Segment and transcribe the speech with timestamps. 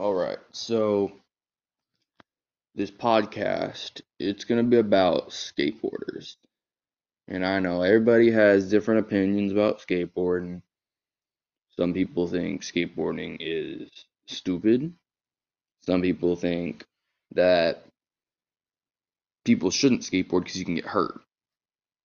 [0.00, 0.38] All right.
[0.52, 1.12] So
[2.74, 6.36] this podcast, it's going to be about skateboarders.
[7.28, 10.62] And I know everybody has different opinions about skateboarding.
[11.78, 13.90] Some people think skateboarding is
[14.26, 14.94] stupid.
[15.82, 16.86] Some people think
[17.34, 17.84] that
[19.44, 21.20] people shouldn't skateboard because you can get hurt.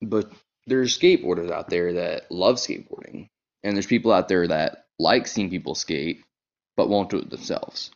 [0.00, 0.30] But
[0.68, 3.30] there's skateboarders out there that love skateboarding.
[3.64, 6.22] And there's people out there that like seeing people skate
[6.80, 7.90] but won't do it themselves.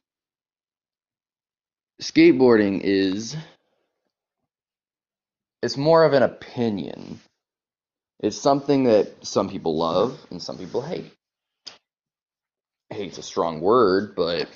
[2.02, 3.34] Skateboarding is
[5.62, 7.18] it's more of an opinion.
[8.20, 11.10] It's something that some people love and some people hate.
[12.90, 14.50] Hate's a strong word, but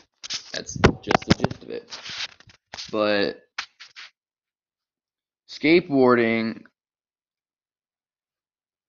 [0.53, 1.99] that's just the gist of it.
[2.93, 3.41] But
[5.49, 6.65] skateboarding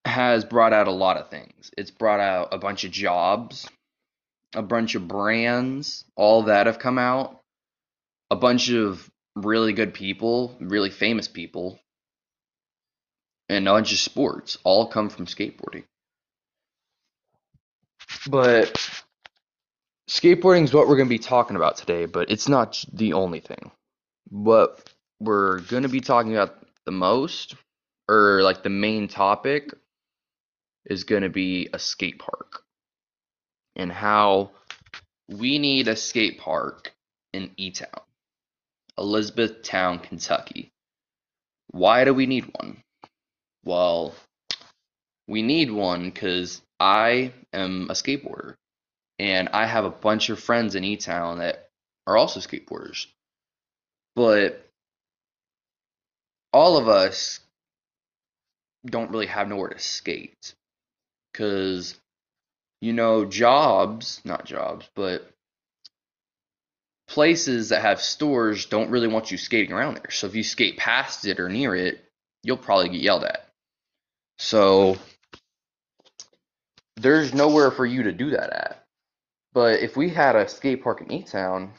[0.04, 1.72] has brought out a lot of things.
[1.78, 3.70] It's brought out a bunch of jobs,
[4.56, 7.42] a bunch of brands, all that have come out,
[8.30, 11.80] a bunch of really good people, really famous people,
[13.48, 15.84] and bunch of sports all come from skateboarding.
[18.28, 19.04] But
[20.10, 23.40] skateboarding is what we're going to be talking about today, but it's not the only
[23.40, 23.72] thing.
[24.30, 27.56] What we're going to be talking about the most,
[28.08, 29.74] or like the main topic,
[30.86, 32.64] is going to be a skate park
[33.80, 34.52] and how
[35.30, 36.94] we need a skate park
[37.32, 38.02] in E Town,
[38.98, 40.70] Elizabethtown, Kentucky.
[41.72, 42.84] Why do we need one?
[43.64, 44.14] Well,
[45.28, 48.56] we need one because I am a skateboarder
[49.18, 51.70] and I have a bunch of friends in E Town that
[52.06, 53.06] are also skateboarders.
[54.14, 54.68] But
[56.52, 57.40] all of us
[58.86, 60.54] don't really have nowhere to skate
[61.32, 61.96] because
[62.82, 65.30] you know jobs not jobs but
[67.08, 70.12] places that have stores don't really want you skating around there.
[70.12, 72.04] So if you skate past it or near it
[72.44, 73.48] you'll probably get yelled at.
[74.38, 74.98] So
[76.96, 78.86] there's nowhere for you to do that at.
[79.54, 81.74] But if we had a skate park in e-town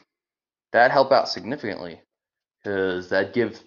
[0.71, 2.01] that'd help out significantly
[2.63, 3.61] because that'd give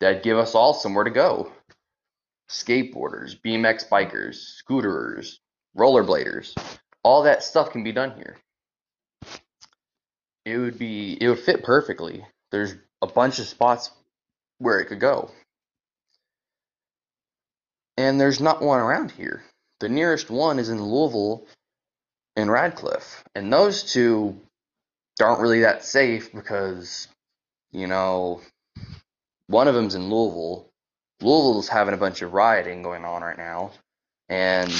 [0.00, 1.52] that'd give us all somewhere to go.
[2.50, 5.38] Skateboarders, BMX bikers, scooterers,
[5.76, 6.54] rollerbladers,
[7.02, 8.36] all that stuff can be done here.
[10.44, 12.26] It would be it would fit perfectly.
[12.50, 13.90] There's a bunch of spots
[14.58, 15.30] where it could go.
[17.96, 19.42] And there's not one around here.
[19.80, 21.46] The nearest one is in Louisville
[22.36, 23.22] and Radcliff.
[23.34, 24.40] And those two
[25.20, 27.06] aren't really that safe because,
[27.70, 28.40] you know,
[29.46, 30.72] one of them's in Louisville
[31.22, 33.70] Louisville's having a bunch of rioting going on right now,
[34.28, 34.70] and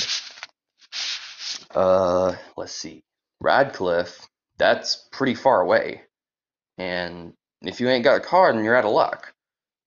[1.75, 3.03] uh, let's see,
[3.41, 4.27] Radcliff,
[4.59, 6.03] that's pretty far away,
[6.79, 9.33] and if you ain't got a car, then you're out of luck.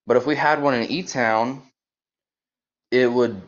[0.06, 1.62] But if we had one in E Town,
[2.90, 3.40] it would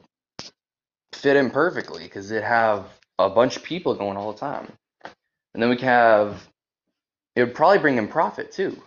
[1.13, 2.87] fit in perfectly because it'd have
[3.19, 4.73] a bunch of people going all the time,
[5.55, 6.49] and then we can have
[7.39, 8.83] it would probably bring in profit too,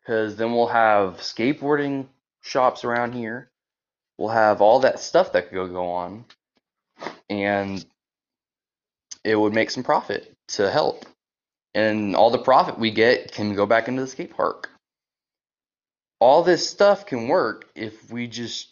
[0.00, 2.08] because then we'll have skateboarding
[2.40, 3.48] shops around here.
[4.18, 6.24] We'll have all that stuff that could go on.
[7.30, 7.84] And
[9.24, 11.06] it would make some profit to help.
[11.74, 14.70] And all the profit we get can go back into the skate park.
[16.20, 18.68] All this stuff can work if we just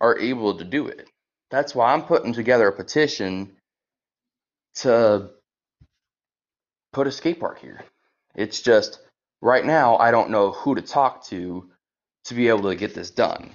[0.00, 1.08] are able to do it.
[1.50, 3.56] That's why i'm putting together a petition
[4.76, 5.30] to
[6.92, 7.84] put a skate park here.
[8.34, 9.00] It's just
[9.40, 11.70] right now i don't know who to talk to
[12.24, 13.50] to be able to get this done.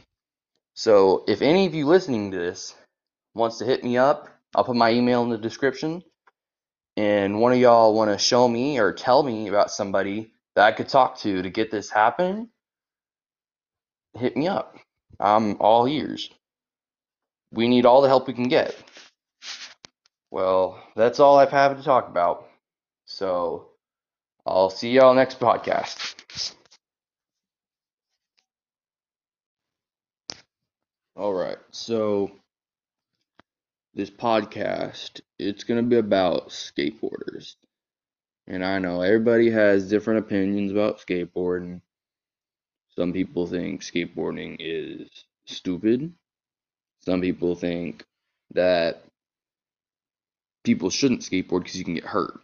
[0.76, 2.76] So if any of you listening to this
[3.36, 6.04] wants to hit me up, I'll put my email in the description.
[6.96, 10.72] And one of y'all want to show me or tell me about somebody that I
[10.72, 12.50] could talk to to get this happen,
[14.14, 14.78] hit me up.
[15.20, 16.30] I'm all ears.
[17.52, 18.76] We need all the help we can get.
[20.32, 22.48] Well, that's all I've had to talk about.
[23.06, 23.70] So
[24.46, 26.56] I'll see y'all next podcast.
[31.16, 31.58] All right.
[31.72, 32.32] So
[33.94, 37.56] this podcast, it's going to be about skateboarders.
[38.48, 41.82] And I know everybody has different opinions about skateboarding.
[42.96, 45.10] Some people think skateboarding is
[45.46, 46.14] stupid.
[47.06, 48.06] Some people think
[48.54, 49.04] that
[50.64, 52.40] people shouldn't skateboard because you can get hurt.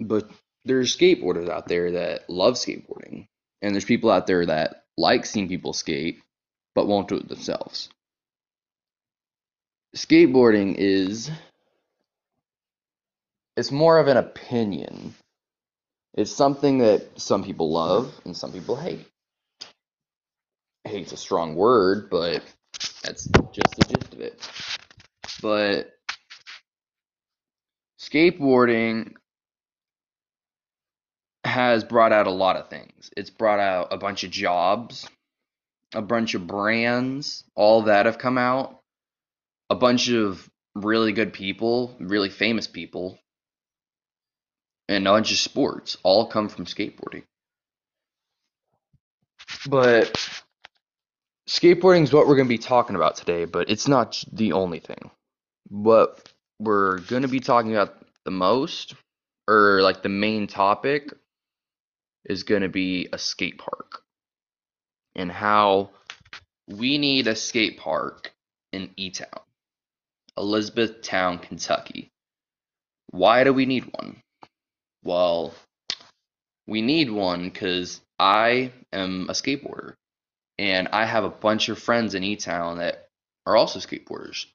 [0.00, 0.30] But
[0.64, 3.28] there's skateboarders out there that love skateboarding.
[3.60, 6.22] And there's people out there that like seeing people skate
[6.74, 7.88] but won't do it themselves.
[9.96, 11.30] Skateboarding is
[13.56, 15.14] it's more of an opinion.
[16.14, 19.06] It's something that some people love and some people hate.
[20.84, 22.42] Hate's a strong word, but
[23.02, 24.48] that's just the gist of it.
[25.40, 25.92] But
[28.00, 29.14] skateboarding
[31.44, 33.10] has brought out a lot of things.
[33.16, 35.08] It's brought out a bunch of jobs,
[35.94, 38.81] a bunch of brands, all that have come out,
[39.72, 43.18] a bunch of really good people, really famous people,
[44.86, 47.22] and bunch of sports all come from skateboarding.
[49.66, 50.12] But
[51.48, 54.78] skateboarding is what we're going to be talking about today, but it's not the only
[54.78, 55.10] thing.
[55.70, 57.94] What we're going to be talking about
[58.26, 58.94] the most,
[59.48, 61.14] or like the main topic,
[62.26, 64.02] is going to be a skate park
[65.16, 65.92] and how
[66.68, 68.34] we need a skate park
[68.70, 69.40] in E Town,
[70.36, 72.10] Elizabethtown, Kentucky.
[73.10, 74.20] Why do we need one?
[75.04, 75.54] Well,
[76.66, 79.94] we need one because I am a skateboarder
[80.58, 83.08] and I have a bunch of friends in E Town that
[83.46, 84.46] are also skateboarders.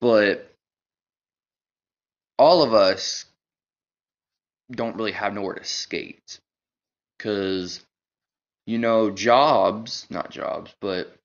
[0.00, 0.52] But
[2.38, 3.24] all of us
[4.70, 6.38] don't really have nowhere to skate
[7.16, 7.80] because
[8.66, 11.17] you know jobs not jobs but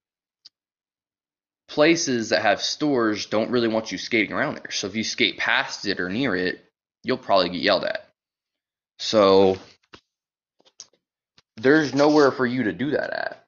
[1.67, 4.71] places that have stores don't really want you skating around there.
[4.71, 6.63] So if you skate past it or near it
[7.03, 8.09] you'll probably get yelled at.
[8.99, 9.57] So
[11.57, 13.45] there's nowhere for you to do that at.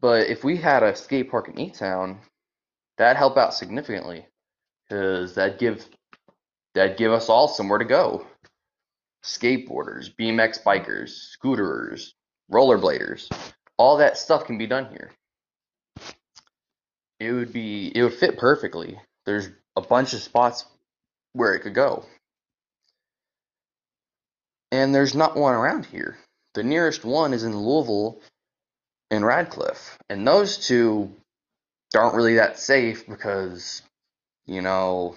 [0.00, 2.20] But if we had a skate park in e-town
[2.98, 4.26] that'd help out significantly
[4.88, 5.86] because that'd give
[6.74, 8.26] that'd give us all somewhere to go.
[9.24, 12.12] Skateboarders, BMX bikers, scooterers,
[12.50, 13.30] rollerbladers,
[13.76, 15.10] all that stuff can be done here.
[17.20, 18.98] It would be it would fit perfectly.
[19.26, 20.64] There's a bunch of spots
[21.34, 22.04] where it could go.
[24.72, 26.18] And there's not one around here.
[26.54, 28.20] The nearest one is in Louisville
[29.10, 29.98] and Radcliff.
[30.08, 31.12] And those two
[31.94, 33.82] aren't really that safe because,
[34.46, 35.16] you know,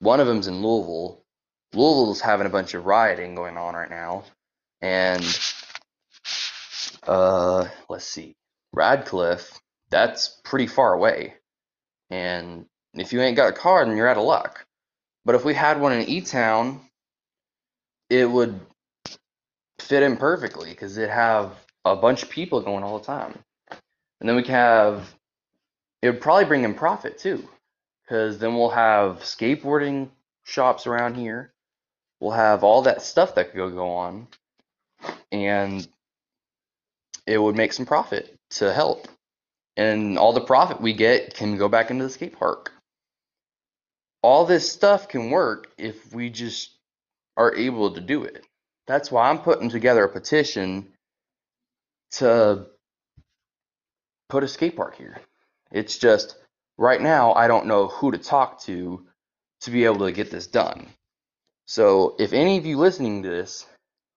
[0.00, 1.22] one of them's in Louisville
[1.74, 4.24] Louisville's having a bunch of rioting going on right now,
[4.80, 5.22] and
[7.06, 8.34] uh, let's see,
[8.74, 11.34] Radcliff, that's pretty far away,
[12.10, 14.66] and if you ain't got a car, then you're out of luck.
[15.24, 16.80] But if we had one in E Town,
[18.10, 18.58] it would
[19.78, 21.52] fit in perfectly because it'd have
[21.84, 23.38] a bunch of people going all the time,
[24.20, 25.14] and then we could have.
[26.00, 27.48] It would probably bring in profit too,
[28.04, 30.10] because then we'll have skateboarding
[30.44, 31.52] shops around here
[32.20, 34.26] we'll have all that stuff that could go on
[35.30, 35.86] and
[37.26, 39.06] it would make some profit to help.
[39.78, 42.72] And all the profit we get can go back into the skate park.
[44.22, 46.76] All this stuff can work if we just
[47.36, 48.44] are able to do it.
[48.88, 50.88] That's why I'm putting together a petition
[52.12, 52.66] to
[54.28, 55.20] put a skate park here.
[55.70, 56.36] It's just
[56.76, 59.06] right now I don't know who to talk to
[59.60, 60.88] to be able to get this done.
[61.66, 63.64] So if any of you listening to this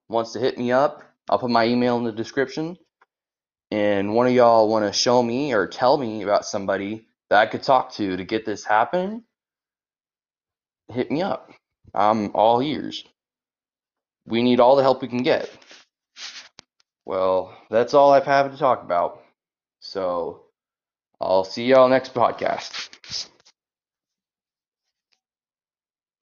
[0.09, 2.79] wants to hit me up, I'll put my email in the description.
[3.71, 7.45] And one of y'all want to show me or tell me about somebody that I
[7.45, 9.23] could talk to to get this happen,
[10.91, 11.51] hit me up.
[11.93, 13.05] I'm all ears.
[14.25, 15.49] We need all the help we can get.
[17.05, 19.23] Well, that's all I've had to talk about.
[19.79, 20.43] So
[21.19, 22.90] I'll see y'all next podcast.